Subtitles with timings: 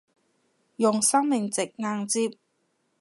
[0.77, 2.35] 用生命值硬接